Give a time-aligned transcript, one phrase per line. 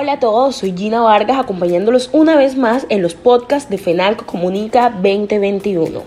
[0.00, 4.26] Hola a todos, soy Gina Vargas acompañándolos una vez más en los podcasts de FENALCO
[4.26, 6.02] Comunica 2021.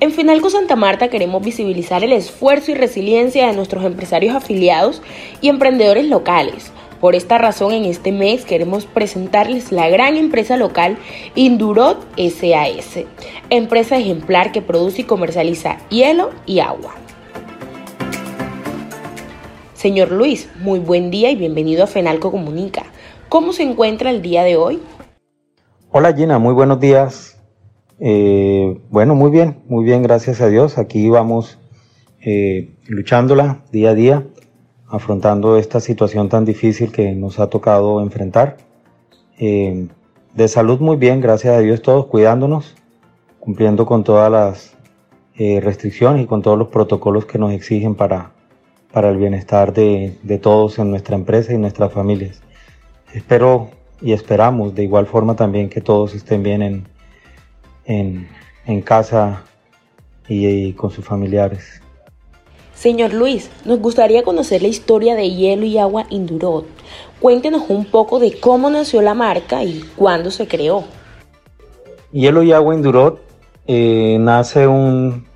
[0.00, 5.00] En FENALCO Santa Marta queremos visibilizar el esfuerzo y resiliencia de nuestros empresarios afiliados
[5.40, 6.72] y emprendedores locales.
[7.00, 10.98] Por esta razón, en este mes queremos presentarles la gran empresa local
[11.36, 13.04] Indurot SAS,
[13.48, 16.96] empresa ejemplar que produce y comercializa hielo y agua.
[19.78, 22.86] Señor Luis, muy buen día y bienvenido a Fenalco Comunica.
[23.28, 24.82] ¿Cómo se encuentra el día de hoy?
[25.92, 27.38] Hola Gina, muy buenos días.
[28.00, 30.78] Eh, bueno, muy bien, muy bien, gracias a Dios.
[30.78, 31.60] Aquí vamos
[32.20, 34.26] eh, luchándola día a día,
[34.88, 38.56] afrontando esta situación tan difícil que nos ha tocado enfrentar.
[39.38, 39.86] Eh,
[40.34, 42.74] de salud muy bien, gracias a Dios todos cuidándonos,
[43.38, 44.74] cumpliendo con todas las
[45.38, 48.32] restricciones y con todos los protocolos que nos exigen para,
[48.92, 52.40] para el bienestar de, todos en nuestra empresa y nuestras familias.
[53.12, 56.86] Espero y esperamos de igual forma también que todos estén bien
[57.84, 58.28] en,
[58.66, 59.42] en, casa
[60.28, 61.82] y, con sus familiares.
[62.74, 66.66] Señor Luis, nos gustaría conocer la historia de Hielo y Agua Indurot.
[67.18, 70.84] Cuéntenos un poco de cómo nació la marca y cuándo se creó.
[72.12, 73.20] Hielo y Agua Indurot
[73.66, 75.26] eh, nace un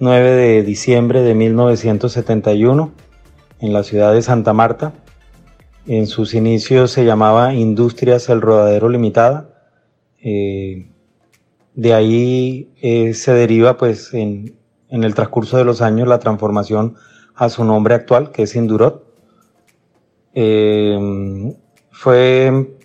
[0.00, 2.92] 9 de diciembre de 1971
[3.60, 4.92] en la ciudad de Santa Marta.
[5.86, 9.50] En sus inicios se llamaba Industrias El Rodadero Limitada.
[10.22, 10.90] Eh,
[11.74, 14.56] de ahí eh, se deriva pues en,
[14.90, 16.94] el transcurso de los años la transformación
[17.34, 19.04] a su nombre actual que es Indurot.
[20.32, 21.56] Eh,
[21.90, 22.76] fue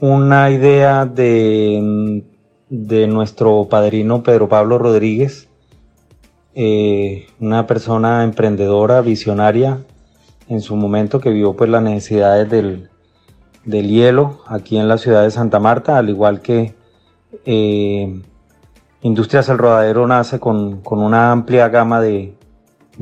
[0.00, 2.24] una idea de,
[2.68, 5.49] de nuestro padrino Pedro Pablo Rodríguez,
[6.62, 9.78] eh, una persona emprendedora, visionaria
[10.46, 12.90] en su momento que vio pues las necesidades del,
[13.64, 16.74] hielo aquí en la ciudad de Santa Marta, al igual que
[17.46, 18.20] eh,
[19.00, 22.34] Industrias El Rodadero nace con, una amplia gama de,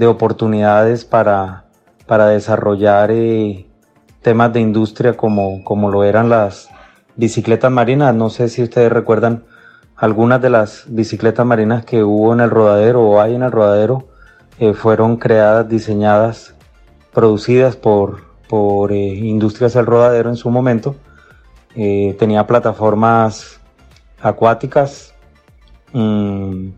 [0.06, 1.64] oportunidades para,
[2.06, 3.66] para desarrollar eh,
[4.22, 6.68] temas de industria como, como lo eran las
[7.16, 8.14] bicicletas marinas.
[8.14, 9.42] No sé si ustedes recuerdan
[9.98, 14.06] algunas de las bicicletas marinas que hubo en el rodadero o hay en el rodadero
[14.60, 16.54] eh, fueron creadas, diseñadas,
[17.12, 20.94] producidas por, por eh, Industrias del Rodadero en su momento.
[21.74, 23.60] Eh, tenía plataformas
[24.20, 25.14] acuáticas,
[25.92, 26.68] mm,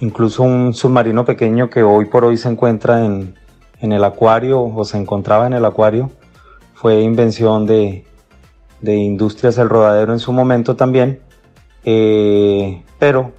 [0.00, 3.34] incluso un submarino pequeño que hoy por hoy se encuentra en,
[3.80, 6.10] en, el acuario o se encontraba en el acuario.
[6.74, 8.04] Fue invención de,
[8.80, 11.27] de Industrias del Rodadero en su momento también
[11.84, 13.32] eh, pero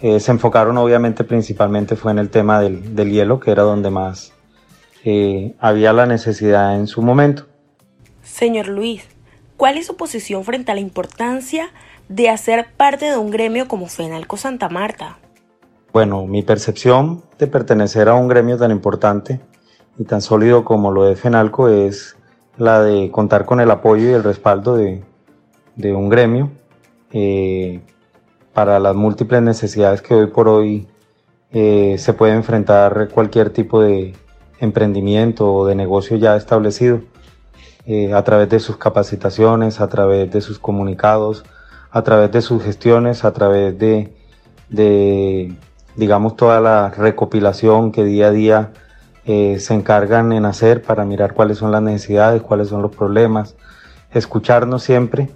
[0.00, 4.32] eh, se enfocaron obviamente principalmente fue en el tema del, hielo, que era donde más
[5.04, 7.46] eh, había la necesidad en su momento.
[8.22, 9.04] Señor Luis,
[9.56, 11.70] ¿cuál es su posición frente a la importancia
[12.08, 15.18] de hacer parte de un gremio como Fenalco Santa Marta?
[15.92, 19.40] Bueno, mi percepción de pertenecer a un gremio tan importante
[19.98, 22.16] y tan sólido como lo de Fenalco es
[22.58, 25.02] la de contar con el apoyo y el respaldo de,
[25.76, 26.50] de un gremio
[27.18, 27.80] eh,
[28.52, 30.86] para las múltiples necesidades que hoy por hoy
[31.50, 34.14] eh, se puede enfrentar cualquier tipo de
[34.60, 37.00] emprendimiento o de negocio ya establecido
[37.86, 41.42] eh, a través de sus capacitaciones, a través de sus comunicados,
[41.90, 45.54] a través de sus gestiones, a través de,
[45.96, 48.72] digamos, toda la recopilación que día a día
[49.24, 53.56] se encargan en hacer para mirar cuáles son las necesidades, cuáles son los problemas,
[54.12, 55.30] escucharnos siempre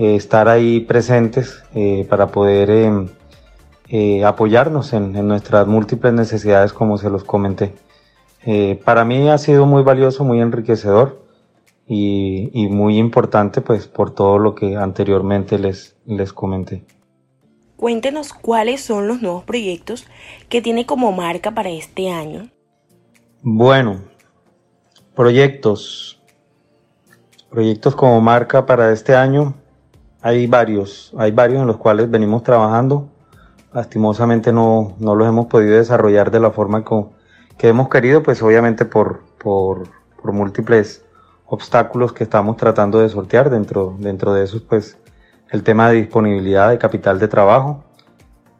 [0.00, 3.08] eh, estar ahí presentes eh, para poder em,
[3.90, 7.74] eh, apoyarnos en, nuestras múltiples necesidades, como se los comenté.
[8.82, 11.22] para mí ha sido muy valioso, muy enriquecedor
[11.86, 16.82] y, muy importante pues por todo lo que anteriormente les, les comenté.
[17.76, 20.06] Cuéntenos cuáles son los nuevos proyectos
[20.48, 22.48] que tiene como marca para este año.
[23.42, 24.00] Bueno,
[25.14, 26.18] proyectos.
[27.50, 29.60] Proyectos como marca para este año.
[30.22, 33.08] Hay varios, hay varios en los cuales venimos trabajando.
[33.72, 36.84] Lastimosamente no, no los hemos podido desarrollar de la forma
[37.56, 39.88] que hemos querido, pues obviamente por, por,
[40.20, 41.04] por, múltiples
[41.46, 43.48] obstáculos que estamos tratando de sortear.
[43.48, 44.98] Dentro, dentro de esos, pues
[45.50, 47.84] el tema de disponibilidad de capital de trabajo,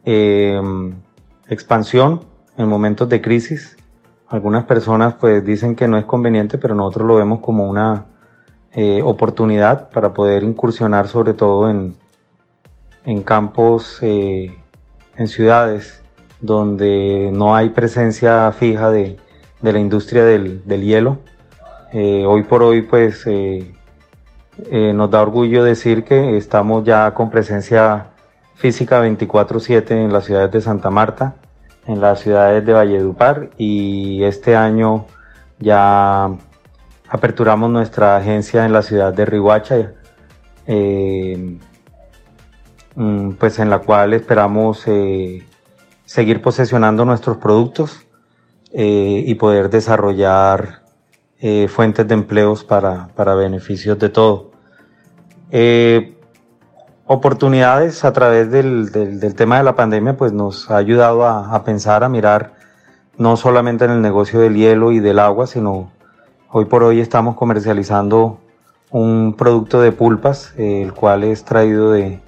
[0.03, 0.95] em,
[1.47, 2.21] expansión
[2.57, 3.77] en momentos de crisis.
[4.27, 8.05] Algunas personas pues dicen que no es conveniente, pero nosotros lo vemos como una,
[8.73, 11.95] eh, oportunidad para poder incursionar sobre todo en,
[13.05, 14.57] en campos, eh,
[15.17, 16.01] en ciudades
[16.39, 19.17] donde no hay presencia fija de,
[19.61, 21.19] de la industria del, del, hielo.
[21.93, 23.25] hoy por hoy pues
[24.71, 28.07] nos da orgullo decir que estamos ya con presencia
[28.55, 31.35] física 24/7 en las ciudades de Santa Marta,
[31.87, 35.05] en las ciudades de Valledupar y este año
[35.59, 36.29] ya
[37.11, 39.91] aperturamos nuestra agencia en la ciudad de Rihuacha,
[40.65, 41.59] eh,
[42.95, 45.45] mm, pues en la cual esperamos eh,
[46.05, 48.07] seguir posesionando nuestros productos
[48.71, 50.79] eh, y poder desarrollar
[51.69, 54.51] fuentes de empleos para, para beneficios de todo.
[57.07, 61.63] oportunidades a través del, del, tema de la pandemia pues nos ha ayudado a, a
[61.63, 62.53] pensar, a mirar
[63.17, 65.91] no solamente en el negocio del hielo y del agua, sino
[66.53, 68.37] hoy por hoy estamos comercializando
[68.89, 72.19] un producto de pulpas, el cual es traído de,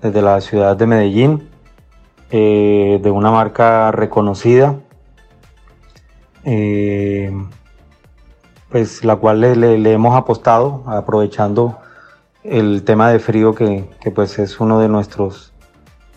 [0.00, 1.50] desde la ciudad de Medellín,
[2.30, 4.76] eh, de una marca reconocida,
[6.44, 7.30] eh,
[8.70, 11.78] pues la cual le, hemos apostado aprovechando
[12.44, 13.84] el tema de frío que,
[14.14, 15.52] pues es uno de nuestros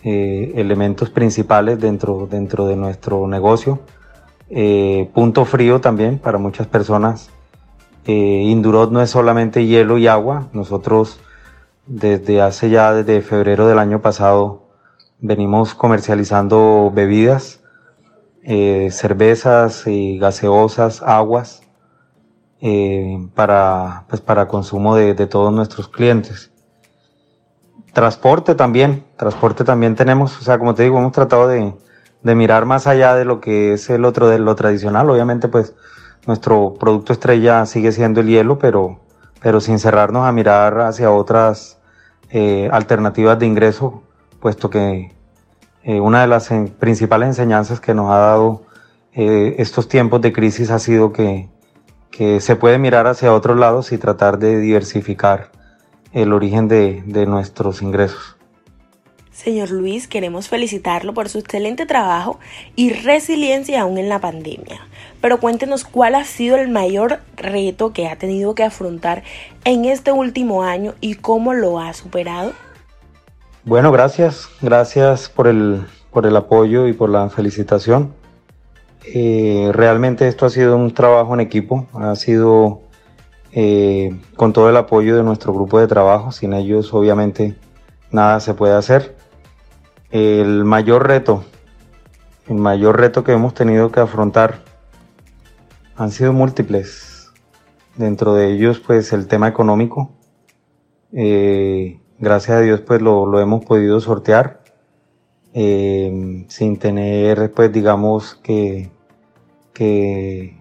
[0.04, 3.80] eh, elementos principales dentro, dentro de nuestro negocio.
[5.14, 7.30] Punto frío también para muchas personas.
[8.06, 10.48] Eh, Indurot no es solamente hielo y agua.
[10.52, 11.20] Nosotros
[11.86, 14.68] desde hace ya, desde febrero del año pasado,
[15.18, 17.60] venimos comercializando bebidas,
[18.42, 21.62] eh, cervezas y gaseosas, aguas,
[23.34, 26.52] para, pues para consumo de, de todos nuestros clientes.
[27.92, 31.74] Transporte también, transporte también tenemos, o sea, como te digo, hemos tratado de,
[32.22, 35.10] de mirar más allá de lo que es el otro de lo tradicional.
[35.10, 35.74] Obviamente, pues
[36.26, 39.00] nuestro producto estrella sigue siendo el hielo, pero,
[39.40, 41.78] pero sin cerrarnos a mirar hacia otras
[42.30, 44.02] eh, alternativas de ingreso,
[44.40, 45.12] puesto que
[45.82, 46.48] eh, una de las
[46.78, 48.62] principales enseñanzas que nos ha dado
[49.14, 51.48] eh, estos tiempos de crisis ha sido que,
[52.10, 55.50] que se puede mirar hacia otros lados y tratar de diversificar
[56.12, 58.36] el origen de, de nuestros ingresos.
[59.42, 62.38] Señor Luis, queremos felicitarlo por su excelente trabajo
[62.76, 64.86] y resiliencia aún en la pandemia.
[65.20, 69.24] Pero cuéntenos cuál ha sido el mayor reto que ha tenido que afrontar
[69.64, 72.52] en este último año y cómo lo ha superado.
[73.64, 74.48] Bueno, gracias.
[74.60, 78.14] Gracias por el, por el apoyo y por la felicitación.
[79.12, 81.88] Eh, realmente esto ha sido un trabajo en equipo.
[81.94, 82.82] Ha sido
[83.50, 86.30] eh, con todo el apoyo de nuestro grupo de trabajo.
[86.30, 87.56] Sin ellos, obviamente,
[88.12, 89.20] nada se puede hacer.
[90.12, 91.42] El mayor reto,
[92.46, 94.60] el mayor reto que hemos tenido que afrontar
[95.96, 97.32] han sido múltiples.
[97.96, 100.10] Dentro de ellos, pues el tema económico.
[101.14, 104.60] Eh, gracias a Dios, pues lo, hemos podido sortear
[105.54, 108.90] eh, sin tener, pues digamos que,
[109.72, 110.60] que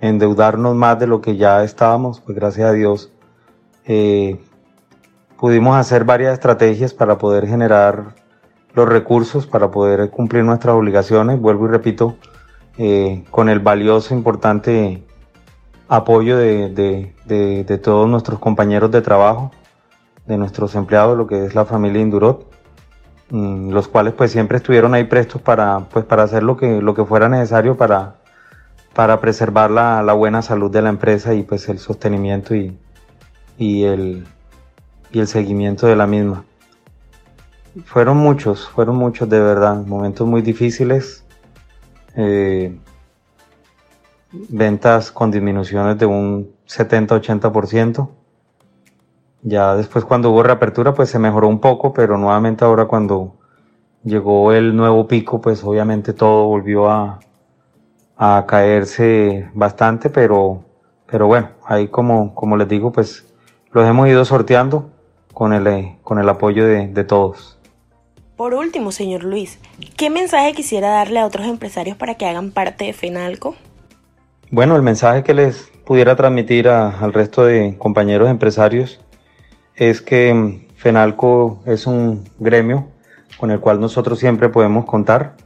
[0.00, 2.20] endeudarnos más de lo que ya estábamos.
[2.20, 3.12] Pues gracias a Dios
[3.84, 4.38] eh,
[5.40, 8.21] pudimos hacer varias estrategias para poder generar
[8.74, 12.16] los recursos para poder cumplir nuestras obligaciones, vuelvo y repito,
[12.78, 15.02] eh, con el valioso, importante
[15.88, 19.50] apoyo de, de, todos nuestros compañeros de trabajo,
[20.26, 22.46] de nuestros empleados, lo que es la familia Indurot,
[23.30, 26.94] mm, los cuales pues siempre estuvieron ahí prestos para, pues, para hacer lo que, lo
[26.94, 28.16] que fuera necesario para,
[28.94, 32.78] para preservar la, la buena salud de la empresa y pues el sostenimiento y,
[33.58, 34.26] y, el,
[35.10, 36.44] y el seguimiento de la misma.
[37.86, 41.24] Fueron muchos, fueron muchos de verdad, momentos muy difíciles.
[42.16, 42.78] Eh,
[44.30, 48.10] ventas con disminuciones de un 70-80%.
[49.42, 53.36] Ya después cuando hubo reapertura pues se mejoró un poco, pero nuevamente ahora cuando
[54.04, 57.20] llegó el nuevo pico pues obviamente todo volvió a,
[58.16, 60.62] a caerse bastante, pero,
[61.06, 63.26] pero bueno, ahí como, como les digo pues
[63.72, 64.90] los hemos ido sorteando
[65.32, 67.58] con el, con el apoyo de, de todos.
[68.36, 69.58] Por último, señor Luis,
[69.96, 73.54] ¿qué mensaje quisiera darle a otros empresarios para que hagan parte de FENALCO?
[74.50, 79.00] Bueno, el mensaje que les pudiera transmitir al resto de compañeros empresarios
[79.76, 82.88] es que mm, FENALCO es un gremio
[83.38, 85.36] con el cual nosotros siempre podemos contar.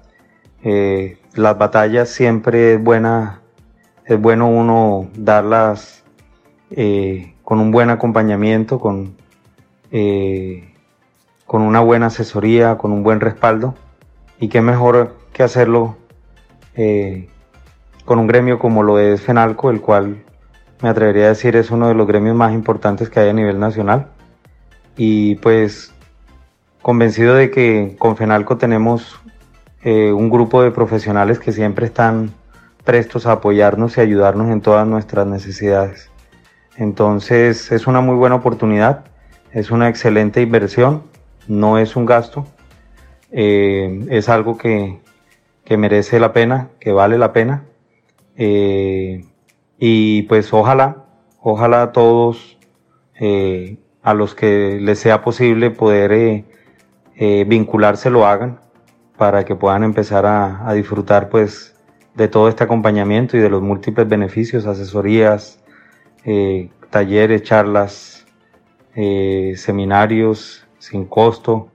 [0.62, 3.42] Eh, las batallas siempre es buena,
[4.04, 6.04] es bueno uno darlas
[6.70, 9.16] eh, con un buen acompañamiento, con
[9.92, 10.74] eh,
[11.46, 13.74] con una buena asesoría, con un buen respaldo.
[14.38, 15.96] Y qué mejor que hacerlo
[16.74, 17.28] eh,
[18.04, 20.24] con un gremio como lo es FENALCO, el cual
[20.82, 23.58] me atrevería a decir es uno de los gremios más importantes que hay a nivel
[23.58, 24.08] nacional.
[24.96, 25.92] Y pues
[26.82, 29.20] convencido de que con FENALCO tenemos
[29.82, 32.32] eh, un grupo de profesionales que siempre están
[32.84, 36.10] prestos a apoyarnos y ayudarnos en todas nuestras necesidades.
[36.76, 39.04] Entonces es una muy buena oportunidad,
[39.52, 41.02] es una excelente inversión,
[41.48, 42.46] no es un gasto,
[43.32, 45.00] eh, es algo que,
[45.64, 47.64] que, merece la pena, que vale la pena.
[48.36, 49.24] Eh,
[49.78, 51.04] y pues ojalá,
[51.40, 52.58] ojalá todos
[53.20, 56.44] eh, a los que les sea posible poder
[57.46, 58.60] vincularse lo hagan
[59.16, 61.74] para que puedan empezar a, a disfrutar pues
[62.14, 65.58] de todo este acompañamiento y de los múltiples beneficios, asesorías,
[66.90, 68.26] talleres, charlas,
[68.94, 71.68] seminarios sin costo,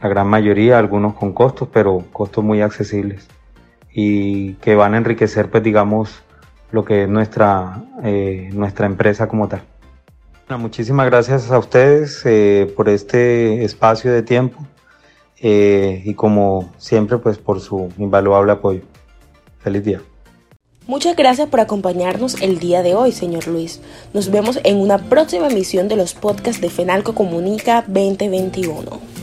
[0.00, 3.28] la gran mayoría, algunos con costos, pero costos muy accesibles
[3.92, 6.22] y que van a enriquecer, pues digamos,
[6.70, 9.62] lo que es nuestra, eh, nuestra empresa como tal.
[10.58, 12.24] muchísimas gracias a ustedes
[12.76, 14.66] por este espacio de tiempo
[15.40, 18.82] y como siempre, pues por su invaluable apoyo.
[19.60, 20.00] Feliz día.
[20.88, 23.82] Muchas gracias por acompañarnos el día de hoy, señor Luis.
[24.14, 29.17] Nos vemos en una próxima emisión de los podcasts de FENALCO Comunica 2021.